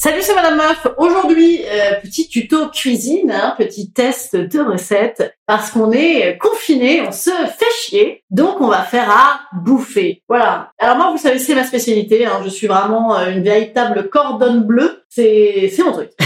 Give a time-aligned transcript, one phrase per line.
[0.00, 0.86] Salut, c'est Madame Meuf.
[0.96, 7.10] Aujourd'hui, euh, petit tuto cuisine, hein, petit test de recette, parce qu'on est confiné, on
[7.10, 10.22] se fait chier, donc on va faire à bouffer.
[10.28, 10.70] Voilà.
[10.78, 12.26] Alors moi, vous savez, c'est ma spécialité.
[12.26, 15.02] Hein, je suis vraiment euh, une véritable cordonne bleue.
[15.08, 16.10] C'est c'est mon truc.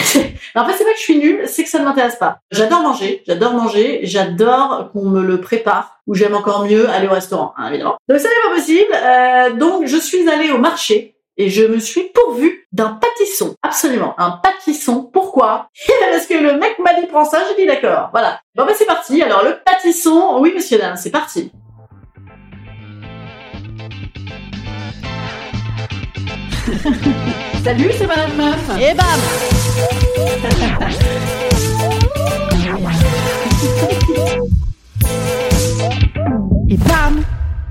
[0.54, 2.40] en fait, c'est pas que je suis nulle, c'est que ça ne m'intéresse pas.
[2.50, 7.12] J'adore manger, j'adore manger, j'adore qu'on me le prépare, ou j'aime encore mieux aller au
[7.12, 7.96] restaurant, hein, évidemment.
[8.06, 8.92] Donc ça n'est pas possible.
[8.92, 13.54] Euh, donc je suis allée au marché et je me suis pourvue d'un pâtisson.
[13.62, 15.08] Absolument, un pâtisson.
[15.12, 15.68] Pourquoi?
[16.10, 18.10] Parce que le mec m'a dit prends ça, j'ai dit d'accord.
[18.12, 18.40] Voilà.
[18.54, 19.22] Bon ben c'est parti.
[19.22, 21.50] Alors le pâtisson, oui monsieur dames, c'est parti.
[27.64, 28.70] Salut, c'est Madame Meuf.
[28.80, 29.06] Et bam
[36.68, 37.22] Et bam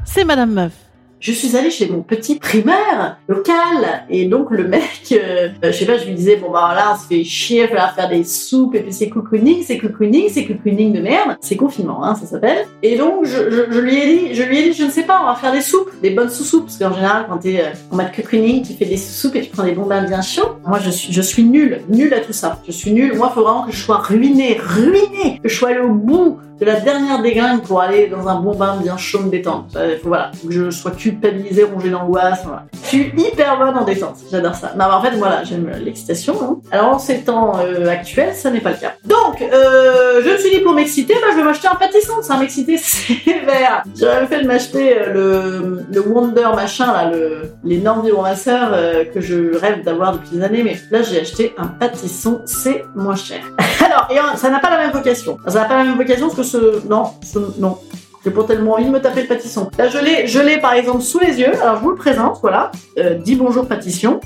[0.05, 0.80] C'est Madame Meuf.
[1.21, 5.85] Je suis allée chez mon petit primaire local et donc le mec, euh, je sais
[5.85, 8.23] pas, je lui disais bon bah là on se fait chier, il va faire des
[8.23, 12.25] soupes et puis c'est cocooning, c'est cocooning, c'est cocooning de merde, c'est confinement hein ça
[12.25, 12.65] s'appelle.
[12.81, 15.03] Et donc je, je, je lui ai dit, je lui ai dit je ne sais
[15.03, 17.69] pas, on va faire des soupes, des bonnes sous-soupes parce qu'en général quand t'es euh,
[17.91, 20.55] en mode cocooning, tu fais des sous-soupes et tu prends des bons bains bien chauds.
[20.65, 22.59] Moi je suis je suis nulle, nulle à tout ça.
[22.65, 23.15] Je suis nulle.
[23.15, 26.65] Moi faut vraiment que je sois ruinée, ruinée, que je sois allée au bout de
[26.67, 29.65] la dernière déglingue pour aller dans un bon bain bien chaud me détendre.
[29.73, 32.41] Ça, faut, voilà, faut que je sois culpabilisée, rongée d'angoisse.
[32.45, 32.65] Voilà.
[32.83, 34.73] Je suis hyper bonne en détente, j'adore ça.
[34.77, 36.35] Mais en fait, voilà, j'aime l'excitation.
[36.41, 36.57] hein.
[36.71, 38.93] Alors en ces temps euh, actuels, ça n'est pas le cas.
[39.05, 42.21] Donc, euh, je me suis dit pour m'exciter, bah, je vais m'acheter un pâtisson.
[42.21, 43.83] Ça m'exciter sévère.
[43.99, 47.11] J'aurais fait de m'acheter euh, le, le Wonder machin, là,
[47.63, 50.61] l'énorme vibromasseur euh, que je rêve d'avoir depuis des années.
[50.63, 53.39] Mais là, j'ai acheté un pâtisson, c'est moins cher.
[53.85, 55.37] Alors, et euh, ça n'a pas la même vocation.
[55.47, 57.39] Ça n'a pas la même vocation parce que Non, ce...
[57.59, 57.77] non.
[58.23, 59.71] J'ai pas tellement envie de me taper le pâtisson.
[59.77, 61.59] Là, je l'ai, je l'ai par exemple sous les yeux.
[61.61, 62.71] Alors, je vous le présente, voilà.
[62.99, 64.19] Euh, dis bonjour pâtisson.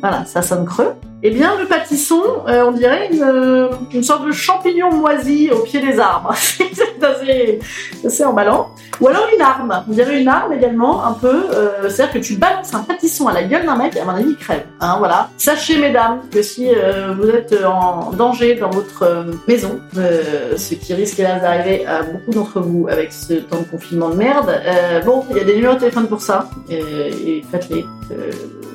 [0.00, 0.92] Voilà, ça sonne creux.
[1.22, 5.58] Eh bien, le pâtisson, euh, on dirait une, euh, une sorte de champignon moisi au
[5.60, 6.32] pied des arbres.
[6.36, 7.60] c'est
[8.06, 8.68] assez, emballant.
[9.02, 9.84] Ou alors une arme.
[9.86, 11.44] On dirait une arme également, un peu.
[11.52, 14.12] Euh, C'est-à-dire que tu balances un pâtisson à la gueule d'un mec et à mon
[14.12, 14.64] avis, il crève.
[14.80, 15.28] Hein, voilà.
[15.36, 16.68] Sachez, mesdames, que si
[17.18, 22.88] vous êtes en danger dans votre maison, ce qui risque d'arriver à beaucoup d'entre vous
[22.90, 24.50] avec ce temps de confinement de merde,
[25.04, 26.48] bon, il y a des numéros de téléphone pour ça.
[26.70, 27.84] Et, faites-les.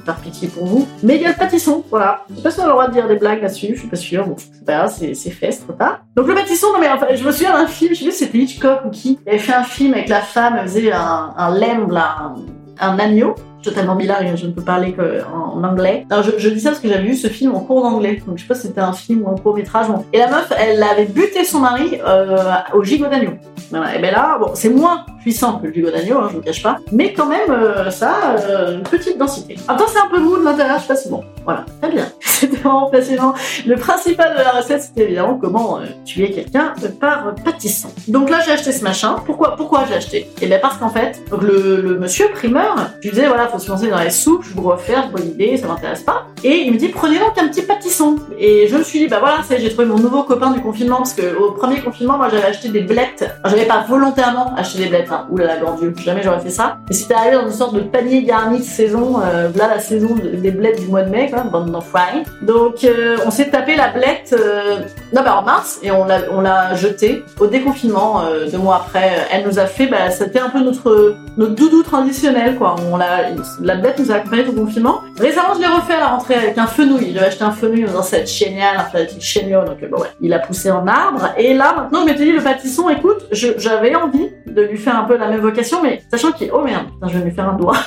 [0.06, 0.88] par pitié pour vous.
[1.02, 2.26] Mais il y a le pâtisson, voilà.
[2.35, 3.88] Je sais pas si on a le droit de dire des blagues là-dessus, je suis
[3.88, 4.28] pas sûre.
[4.28, 6.01] Bon, c'est pas grave, c'est fait, c'est trop tard.
[6.18, 8.38] Donc le pâtisson, non mais enfin, je me souviens d'un film, je sais plus c'était
[8.40, 9.19] Hitchcock ou qui.
[9.25, 12.35] Il avait fait un film avec la femme, elle faisait un, un là, un,
[12.79, 13.35] un agneau.
[13.66, 16.06] Totalement bilingue, je ne peux parler qu'en en anglais.
[16.12, 18.22] Alors je, dis ça parce que j'avais vu ce film en cours d'anglais.
[18.28, 19.88] Donc je sais pas si c'était un film ou un court métrage.
[20.14, 22.38] Et la meuf, elle avait buté son mari euh,
[22.76, 23.31] au gigot d'agneau.
[23.74, 26.62] Et ben là, bon, c'est moins puissant que le gigot d'agneau, hein, je vous cache
[26.62, 26.78] pas.
[26.92, 29.56] Mais quand même, euh, ça a euh, une petite densité.
[29.68, 31.24] Attends, c'est un peu mou de l'intérieur, je sais pas si bon.
[31.44, 32.06] Voilà, très bien.
[32.20, 33.34] C'était vraiment passionnant.
[33.66, 37.88] Le principal de la recette, c'était évidemment comment tuer quelqu'un par pâtisson.
[38.08, 39.16] Donc là, j'ai acheté ce machin.
[39.26, 40.30] Pourquoi, pourquoi j'ai acheté?
[40.42, 43.88] Et bien parce qu'en fait, le, le monsieur primeur, je disais voilà, faut se lancer
[43.88, 46.24] dans les soupes, je dois faire, bonne idée, ça m'intéresse pas.
[46.44, 48.18] Et il me dit prenez donc un petit pâtisson.
[48.38, 50.98] Et je me suis dit bah voilà, c'est j'ai trouvé mon nouveau copain du confinement
[50.98, 53.26] parce que au premier confinement, moi j'avais acheté des blettes.
[53.46, 55.12] J'avais pas volontairement acheté des blettes.
[55.12, 55.26] Hein.
[55.32, 56.78] Ouh là là, grand jamais j'aurais fait ça.
[56.90, 59.20] Et c'était arrivé dans une sorte de panier garni de saison.
[59.24, 62.24] Euh, là la saison de- des blettes du mois de mai, quoi, bande d'enfoirés.
[62.42, 64.80] Donc euh, on s'est tapé la blette euh,
[65.14, 68.22] non, bah, en mars et on l'a on l'a jetée au déconfinement
[68.52, 69.12] deux mois après.
[69.32, 72.76] Elle nous a fait, bah, c'était un peu notre notre doudou traditionnel quoi.
[72.92, 73.32] On l'a
[73.62, 75.02] la blette nous a accompagné tout le confinement.
[75.18, 77.14] Récemment je l'ai refait à la rentrée avec un fenouil.
[77.14, 80.40] J'avais acheté un fenouil dans cette génial, un petit chéniau donc bon ouais, il a
[80.40, 81.30] poussé en arbre.
[81.38, 85.03] Et là maintenant je m'étais dit le pâtisson, écoute, j'avais envie de lui faire un
[85.03, 87.78] peu la même vocation, mais sachant qu'il oh merde, je vais lui faire un doigt.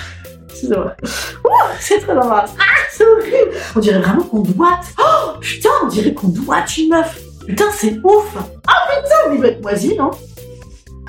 [1.81, 2.54] C'est très embarrassant.
[2.58, 3.52] Ah, c'est horrible.
[3.76, 4.87] On dirait vraiment qu'on doite.
[4.99, 7.20] Oh, putain, on dirait qu'on doite une meuf.
[7.46, 8.37] Putain, c'est ouf.
[8.66, 10.11] Ah, putain, il va être moisi, non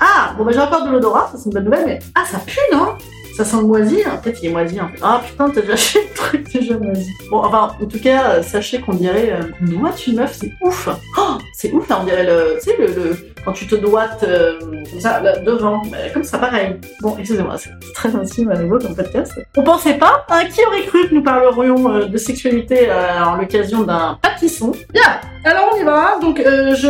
[0.00, 1.98] Ah, bon, bah, j'ai encore de l'odorat, ça c'est une bonne nouvelle, mais.
[2.14, 2.96] Ah, ça pue, non?
[3.40, 4.20] Ça sent le moisi, hein.
[4.22, 4.98] peut-être il est moisi en fait.
[5.00, 7.10] Ah putain, t'as déjà acheté le truc déjà moisi.
[7.30, 10.90] Bon, enfin, en tout cas, euh, sachez qu'on dirait euh, doite une meuf, c'est ouf.
[11.16, 14.24] Oh, c'est ouf, là, on dirait le, tu sais, le, le, quand tu te doites
[14.24, 14.58] euh,
[14.98, 15.80] ça, devant.
[16.12, 16.76] Comme ça, pareil.
[17.00, 19.32] Bon, excusez-moi, c'est très intime à nouveau comme podcast.
[19.56, 23.84] On pensait pas hein, Qui aurait cru que nous parlerions euh, de sexualité en l'occasion
[23.84, 26.18] d'un pâtisson Bien, alors on y va.
[26.20, 26.88] Donc, je...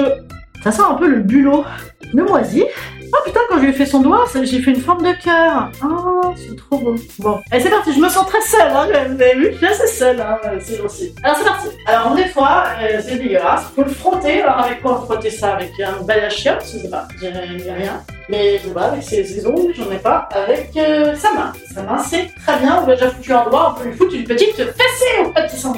[0.64, 1.64] Ça sent un peu le bulot
[2.12, 2.64] de moisi.
[3.12, 5.70] Oh putain, quand je lui ai fait son doigt, j'ai fait une forme de cœur.
[5.84, 6.94] Oh, c'est trop beau.
[7.18, 7.92] Bon, allez, c'est parti.
[7.92, 8.86] Je me sens très seule, hein.
[9.08, 9.50] Vous avez vu?
[9.52, 10.38] Je suis assez seule, hein.
[10.60, 11.14] C'est gentil.
[11.22, 11.68] Alors, c'est parti.
[11.86, 12.64] Alors, on nettoie.
[12.82, 13.64] euh, c'est dégueulasse.
[13.74, 14.42] Faut le frotter.
[14.42, 15.54] Alors, avec quoi on frotter ça?
[15.54, 17.08] Avec un balai à chiottes Je sais pas.
[17.20, 18.02] J'ai rien.
[18.28, 20.28] Mais je sais pas, avec ses, ongles, j'en ai pas.
[20.32, 21.52] Avec euh, sa main.
[21.74, 22.80] Sa main, c'est très bien.
[22.82, 23.74] On lui a déjà foutu un doigt.
[23.76, 25.74] On peut lui foutre une petite fessée au pâtisson.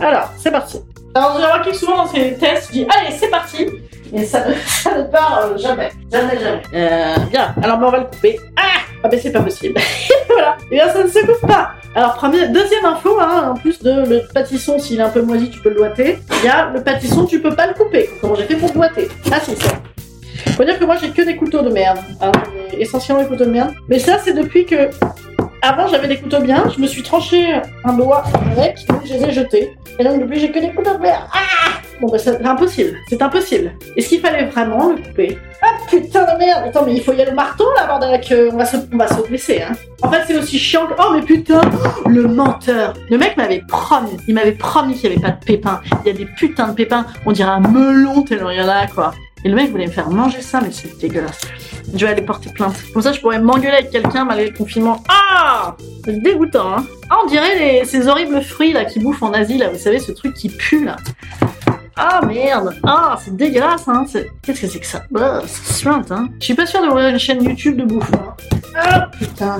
[0.00, 0.82] Alors, c'est parti.
[1.14, 3.68] Alors, j'ai remarqué que souvent dans ces tests, je dis allez, c'est parti.
[4.14, 5.90] Et ça ne, ça ne part jamais.
[6.12, 6.62] Jamais, jamais.
[6.74, 7.54] Euh, bien.
[7.62, 8.38] Alors, on va le couper.
[8.56, 9.74] Ah Ah, ben, c'est pas possible.
[10.28, 10.56] voilà.
[10.70, 11.72] Et bien, ça ne se coupe pas.
[11.96, 15.50] Alors, première, deuxième info, hein, en plus de le pâtisson, s'il est un peu moisi,
[15.50, 16.18] tu peux le doigter.
[16.42, 18.08] Il y a le pâtisson, tu peux pas le couper.
[18.20, 19.70] Comment j'ai fait pour le doigter Ah, si, ça.
[20.56, 21.98] Faut dire que moi, j'ai que des couteaux de merde.
[22.20, 22.30] Hein,
[22.78, 23.72] essentiellement des couteaux de merde.
[23.88, 24.90] Mais ça, c'est depuis que.
[25.60, 28.22] Avant, j'avais des couteaux bien, je me suis tranché un doigt
[28.52, 29.74] avec, donc je les ai jetés.
[29.98, 31.22] Et donc, depuis, j'ai que des couteaux de merde.
[31.32, 32.96] Ah Bon, bah, c'est impossible.
[33.08, 33.72] C'est impossible.
[33.96, 35.38] Est-ce qu'il fallait vraiment le couper?
[35.62, 38.52] Ah putain de merde Attends, mais il faut y aller au marteau là, bordel, que
[38.52, 39.72] on va se, on va se blesser, hein.
[40.02, 40.92] En fait, c'est aussi chiant que.
[40.98, 41.60] Oh, mais putain
[42.06, 45.80] Le menteur Le mec m'avait promis, il m'avait promis qu'il n'y avait pas de pépins.
[46.04, 48.68] Il y a des putains de pépins, on dirait un melon tellement il y en
[48.68, 49.14] a, quoi.
[49.46, 51.40] Et le mec voulait me faire manger ça, mais c'est dégueulasse.
[51.94, 52.74] Je vais aller porter plainte.
[52.94, 55.02] Comme ça, je pourrais m'engueuler avec quelqu'un malgré le confinement.
[55.08, 56.84] Ah C'est dégoûtant, hein.
[57.10, 59.68] Ah, on dirait les- ces horribles fruits là qui bouffent en Asie, là.
[59.68, 60.96] Vous savez, ce truc qui pue, là.
[61.96, 64.04] Ah merde Ah, c'est dégueulasse, hein
[64.42, 67.18] Qu'est-ce que c'est que ça Bah, ça suinte, hein Je suis pas sûre d'ouvrir une
[67.18, 68.34] chaîne YouTube de bouffe, hein.
[68.76, 69.58] Ah, putain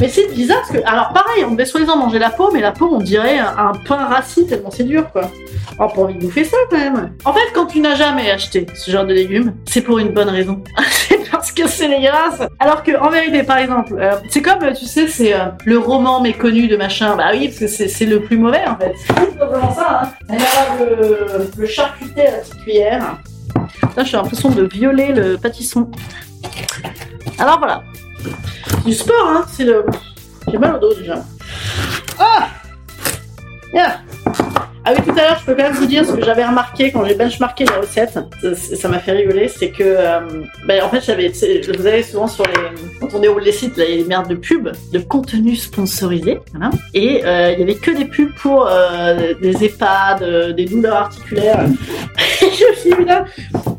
[0.00, 0.84] Mais c'est bizarre, parce que...
[0.84, 3.72] Alors, pareil, on devait soi-disant manger la peau, mais la peau, on dirait un, un
[3.86, 5.30] pain rassis tellement c'est dur, quoi.
[5.78, 8.66] Oh, pas envie de bouffer ça, quand même En fait, quand tu n'as jamais acheté
[8.74, 10.64] ce genre de légumes, c'est pour une bonne raison.
[11.36, 15.08] parce que c'est dégueulasse Alors que, en vérité, par exemple, euh, c'est comme, tu sais,
[15.08, 17.16] c'est euh, le roman méconnu de machin.
[17.16, 18.94] Bah oui, parce que c'est le plus mauvais, en fait.
[19.06, 20.36] C'est simplement ça, hein.
[21.56, 23.18] Le charcuter à la petite cuillère.
[23.96, 25.90] Là, j'ai l'impression de violer le pâtisson.
[27.38, 27.82] Alors voilà.
[28.84, 29.44] Du sport, hein.
[29.50, 29.84] C'est le.
[30.50, 31.22] J'ai mal au dos déjà.
[32.18, 32.48] Ah
[33.74, 34.00] Yeah.
[34.88, 36.92] Ah oui, tout à l'heure, je peux quand même vous dire ce que j'avais remarqué
[36.92, 38.16] quand j'ai benchmarké les recettes.
[38.54, 40.20] Ça- m'a fait rigoler, c'est que, euh,
[40.64, 41.00] ben, en fait,
[41.76, 42.52] vous avez souvent sur les,
[43.00, 45.56] quand on déroule les sites, là, il y a des merdes de pubs, de contenu
[45.56, 46.70] sponsorisé, voilà.
[46.94, 51.66] Et euh, il y avait que des pubs pour euh, des EHPAD, des douleurs articulaires.
[51.66, 53.24] Et je me suis dit, là,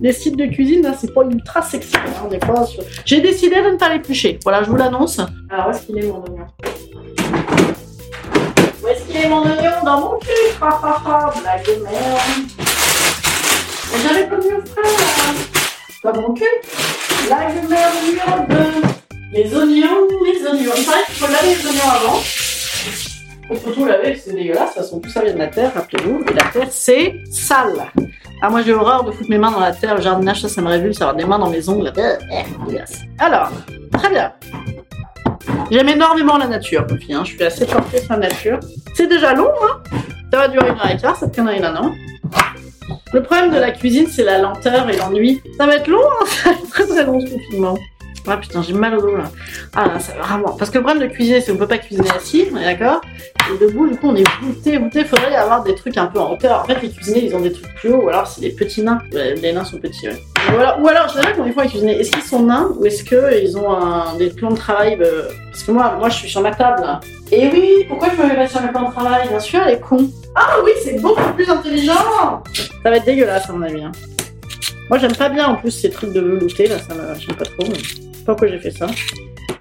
[0.01, 2.65] les sites de cuisine, là, c'est pas ultra sexy, hein,
[3.05, 4.39] J'ai décidé de ne pas l'éplucher.
[4.43, 5.21] Voilà, je vous l'annonce.
[5.49, 6.47] Alors, où est-ce qu'il est mon oignon?
[8.87, 9.83] Où est-ce qu'il est mon oignon?
[9.83, 10.29] Dans mon cul
[10.61, 12.21] Ha ha ha, blague de merde.
[13.91, 16.13] Mais J'avais pas mieux faire.
[16.13, 16.45] Dans mon cul
[17.27, 18.87] Blague de merde numéro 2.
[19.33, 20.71] Les oignons, les oignons.
[20.77, 22.19] Il paraît qu'il faut laver les oignons avant.
[23.49, 24.69] Il faut tout laver, c'est dégueulasse.
[24.69, 26.23] De toute façon, tout ça vient de la terre, rappelez-vous.
[26.29, 27.91] Et la terre, c'est sale.
[28.41, 29.95] Ah, moi, j'ai horreur de foutre mes mains dans la terre.
[29.95, 31.01] Le jardinage, ça, ça me révulse.
[31.01, 31.91] Avoir des mains dans mes ongles.
[31.97, 32.85] Euh, euh.
[33.19, 33.51] Alors,
[33.91, 34.31] très bien.
[35.71, 37.13] J'aime énormément la nature, ma fille.
[37.13, 37.23] Hein.
[37.25, 38.59] Je suis assez portée sur la nature.
[38.95, 39.81] C'est déjà long, hein
[40.31, 41.93] Ça va durer une heure et quart, cette connerie là, non?
[43.13, 45.41] Le problème de la cuisine, c'est la lenteur et l'ennui.
[45.57, 47.77] Ça va être long, hein Ça va être très très long ce confinement.
[48.29, 49.31] Ah putain, j'ai mal au dos là.
[49.73, 50.51] Ah là, ça vraiment.
[50.57, 52.99] Parce que le problème de cuisiner, c'est qu'on peut pas cuisiner assis, on est d'accord?
[53.49, 55.05] Et debout, du coup, on est voûté, voûté.
[55.05, 56.61] Faudrait avoir des trucs un peu en hauteur.
[56.61, 58.81] En fait, les cuisiniers, ils ont des trucs plus hauts, ou alors c'est des petits
[58.81, 58.99] nains.
[59.13, 60.21] Les nains sont petits, ouais.
[60.53, 61.99] Ou alors, ou alors je sais pas comment ils font à cuisiner?
[61.99, 65.63] Est-ce qu'ils sont nains ou est-ce qu'ils ont un- des plans de travail euh, Parce
[65.63, 66.81] que moi, moi, je suis sur ma table.
[66.81, 66.99] là.
[67.31, 69.27] Et oui, pourquoi je me mets pas sur mes plans de travail?
[69.27, 70.09] Bien sûr, elle est con.
[70.35, 71.93] Ah oui, c'est beaucoup plus intelligent
[72.83, 73.81] Ça va être dégueulasse, à mon avis.
[73.83, 73.91] hein.
[74.89, 77.19] Moi, j'aime pas bien en plus ces trucs de velouté, là, ça me...
[77.19, 77.67] j'aime pas trop.
[77.69, 77.77] Mais...
[78.25, 78.87] Pourquoi j'ai fait ça?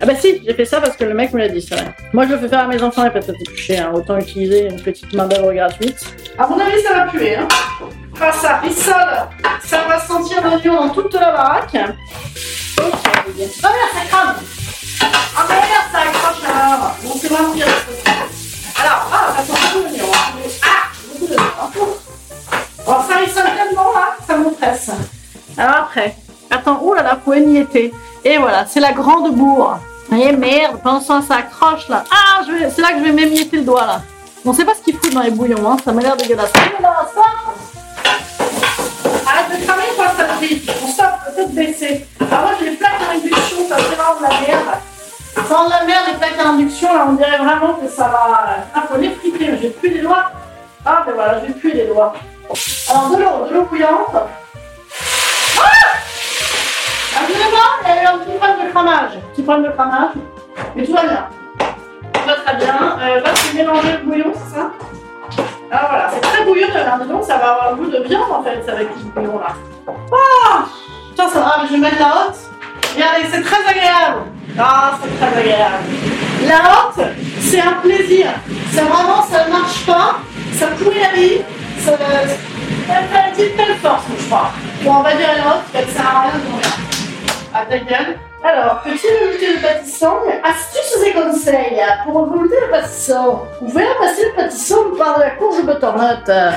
[0.00, 1.86] Ah bah si, j'ai fait ça parce que le mec me l'a dit, c'est vrai.
[2.12, 3.90] Moi, je le fais faire à mes enfants et pas peut toucher, hein.
[3.94, 5.98] autant utiliser une petite main d'œuvre gratuite.
[6.38, 7.48] À mon avis, ça va puer, hein.
[8.20, 9.28] Ah ça, et ça
[9.88, 11.76] va sentir l'oignon dans toute la baraque.
[12.78, 13.50] Oh merde,
[13.92, 14.37] ça crame
[15.37, 17.66] Ah merde, ça accroche alors Bon, c'est vraiment bien.
[18.78, 20.58] Alors, ah, ça sent beaucoup hein.
[20.62, 21.50] Ah, beaucoup d'oignon.
[21.61, 21.70] hein.
[22.87, 24.90] Bon, ça risonne tellement là, ça m'oppresse.
[25.58, 26.16] Alors après,
[26.50, 27.92] attends, oh là là, faut émietter.
[28.25, 29.78] Et voilà, c'est la grande bourre.
[30.12, 32.04] Eh merde, pendant ce temps, ça accroche là.
[32.11, 34.00] Ah, c'est là que je vais m'émietter le doigt là.
[34.44, 35.76] On sait pas ce qu'il fout dans les bouillons, hein.
[35.85, 36.52] ça m'a l'air dégueulasse.
[36.56, 36.87] Hein.
[39.36, 40.24] Arrête de cramer, toi, ça
[40.82, 42.06] On stop, peut-être baisser.
[42.20, 44.78] Alors moi, j'ai les plaques à induction, ça c'est vraiment de la merde.
[45.46, 48.64] Sans la merde, les plaques à induction, là, on dirait vraiment que ça va...
[48.74, 50.30] Ah, faut les friter, mais j'ai plus les doigts.
[50.86, 52.14] Ah, ben voilà, j'ai plus les doigts.
[52.88, 54.14] Alors, de l'eau, de l'eau bouillante.
[54.14, 54.26] Ah
[57.20, 59.10] Excusez-moi, il y a eu un petit problème de cramage.
[59.32, 60.14] Petit problème de cramage.
[60.74, 61.28] Mais tout va bien.
[62.12, 62.98] Tout va très bien.
[63.00, 64.70] Euh, là, tu mélanges le bouillon, c'est ça?
[64.70, 65.05] Ah
[66.72, 66.98] c'est là.
[67.08, 69.54] Donc ça va avoir un goût de viande en fait avec ce bouillon là.
[69.88, 70.64] Ah
[71.10, 72.36] Putain, ça va, je vais mettre la hotte.
[72.94, 74.22] Regardez, c'est très agréable.
[74.58, 75.84] Ah, c'est très agréable.
[76.46, 77.06] La hotte,
[77.40, 78.26] c'est un plaisir.
[78.70, 80.16] C'est vraiment, ça ne marche pas.
[80.52, 81.38] Ça pourrit la vie.
[81.78, 84.50] Ça, ça fait une petite belle force, je crois.
[84.82, 86.66] Bon, on va dire la hotte, sert à rien de mourir.
[87.54, 88.18] À ta gueule.
[88.46, 90.12] Alors, petit velouté de pâtisson,
[90.44, 93.40] astuces et conseils pour velouter le pâtisson.
[93.60, 96.28] Vous pouvez passer le pâtisson par de la courge butternut.
[96.28, 96.52] Ah,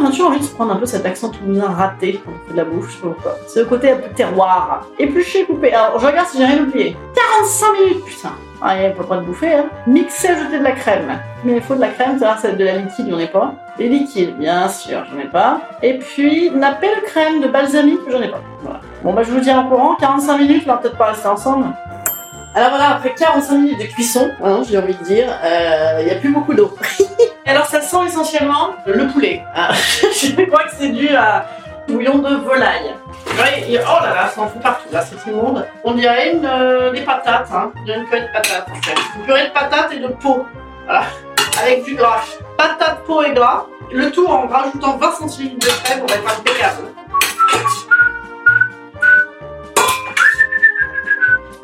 [0.00, 2.22] on a toujours envie de prendre un peu cet accent toulousain raté
[2.52, 3.36] de la bouffe, je sais pas pourquoi.
[3.48, 4.86] C'est le côté un peu terroir.
[4.96, 5.72] Épluché, coupé.
[5.72, 6.96] Alors, je regarde si j'ai rien oublié.
[7.40, 8.32] 45 minutes, putain.
[8.62, 9.66] Ah, il a pas le droit de bouffer, hein.
[9.88, 11.18] Mixer, ajouter de la crème.
[11.42, 13.54] Mais il faut de la crème, c'est-à-dire c'est de la liquide, j'en ai pas.
[13.76, 15.62] Des liquides, bien sûr, j'en ai pas.
[15.82, 18.40] Et puis, napper de crème, de balsamique, j'en ai pas.
[18.62, 18.78] Voilà.
[19.04, 21.66] Bon, bah, je vous dis en courant, 45 minutes, on va peut-être pas rester ensemble.
[22.54, 26.10] Alors voilà, après 45 minutes de cuisson, hein, j'ai envie de dire, euh, il n'y
[26.10, 26.74] a plus beaucoup d'eau.
[27.46, 29.42] Alors ça sent essentiellement le poulet.
[29.54, 29.68] hein.
[29.74, 31.44] je crois que c'est dû à
[31.86, 32.94] bouillon de volaille.
[33.28, 35.66] Oh là là, ça en fout partout, là, c'est immonde.
[35.82, 37.72] On dirait une, euh, des patates, hein.
[37.86, 38.94] Une purée de patates, en fait.
[39.18, 40.46] Une purée de patates et de peau.
[40.86, 41.02] Voilà.
[41.60, 42.22] Avec du gras.
[42.56, 43.66] Patates, peau et gras.
[43.92, 46.84] Le tout en rajoutant 20 centilitres de crème pour être impeccable.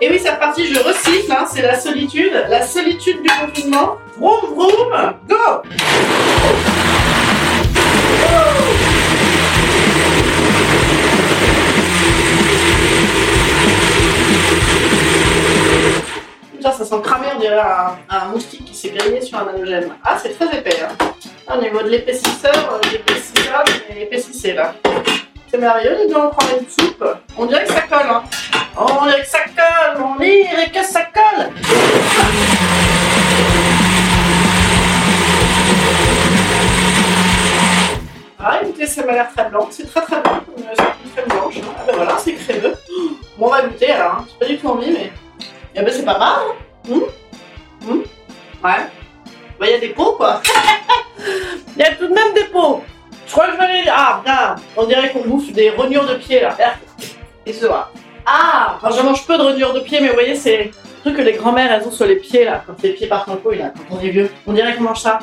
[0.03, 3.99] Et oui, c'est reparti, je recycle, hein, c'est la solitude, la solitude du confinement.
[4.19, 5.37] Vroom, vroom, go
[16.73, 17.61] ça sent cramer, on dirait
[18.09, 19.91] un, moustique qui s'est grillé sur un halogène.
[20.03, 20.79] Ah, c'est très épais.
[20.83, 20.95] Hein.
[21.47, 24.73] Ah, Au niveau de l'épaississeur, euh, l'épaississeur, mais épaississez là.
[25.51, 27.05] C'est merveilleux, les deux, on prend une soupe.
[27.37, 28.23] On dirait que ça colle, hein.
[28.77, 31.51] On dirait que ça colle, on dirait que ça colle.
[38.43, 39.69] Ah, écoutez, ça m'a l'air très blanc.
[39.71, 41.55] C'est très très blanc, comme euh, c'est une crème blanche.
[41.79, 42.75] Ah ben voilà, c'est crémeux.
[43.37, 44.13] Bon, on va goûter alors.
[44.13, 44.27] Hein.
[44.29, 45.13] J'ai pas du tout envie, mais.
[45.75, 46.39] Eh ben, c'est pas mal.
[46.91, 47.01] Hein.
[47.87, 48.03] Hum
[48.65, 48.87] Ouais.
[49.59, 50.41] Bah, il y a des pots, quoi.
[51.77, 52.83] Il y a tout de même des pots.
[53.27, 53.85] Je crois que je vais aller.
[53.91, 54.61] Ah, regarde.
[54.77, 56.57] On dirait qu'on bouffe des rognons de pied, là.
[57.45, 57.91] Et ce va.
[58.27, 61.17] Ah Enfin, je mange peu de rognures de pied, mais vous voyez, c'est le truc
[61.17, 62.63] que les grand-mères, elles ont sur les pieds, là.
[62.67, 64.31] Quand les pieds partent en couille, là, quand on est vieux.
[64.47, 65.19] On dirait qu'on mange ça.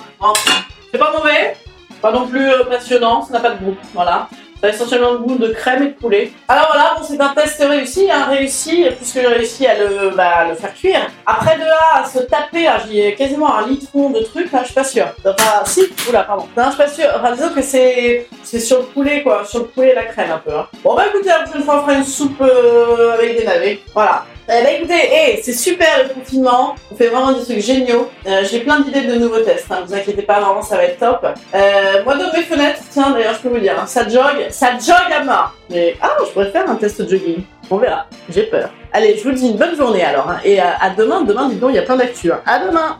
[0.91, 1.55] C'est pas mauvais.
[2.01, 3.75] Pas non plus euh, passionnant, ça n'a pas de goût.
[3.93, 4.29] Voilà.
[4.63, 6.31] A essentiellement le goût de crème et de poulet.
[6.47, 10.47] Alors voilà, bon, c'est un test réussi, hein, réussi, puisque j'ai réussi à le, bah,
[10.49, 11.01] le faire cuire.
[11.25, 14.59] Après de là, à se taper, là, j'y ai quasiment un litron de trucs, là,
[14.61, 15.07] je suis pas sûre.
[15.25, 16.47] Enfin, si, oula, pardon.
[16.57, 17.09] Non, je suis pas sûre.
[17.15, 19.45] Enfin, que c'est, c'est sur le poulet, quoi.
[19.45, 20.51] Sur le poulet et la crème, un peu.
[20.55, 20.67] Hein.
[20.83, 23.79] Bon, bah écoutez, la prochaine fois, on fera une soupe euh, avec des navets.
[23.93, 24.25] Voilà.
[24.49, 28.09] Eh bah écoutez, hey, c'est super le confinement, on fait vraiment des trucs géniaux.
[28.25, 30.99] Euh, J'ai plein d'idées de nouveaux tests, hein, vous inquiétez pas, vraiment ça va être
[30.99, 31.25] top.
[31.53, 34.71] Euh, moi de mes fenêtres, tiens d'ailleurs je peux vous dire, hein, ça jogue, ça
[34.79, 35.53] jogue à mort.
[35.69, 38.69] Mais ah, je pourrais faire un test jogging, on verra, j'ai peur.
[38.93, 41.55] Allez, je vous dis une bonne journée alors, hein, et à, à demain, demain dis
[41.55, 42.31] donc il y a plein d'actu.
[42.31, 42.39] hein.
[42.45, 42.97] À demain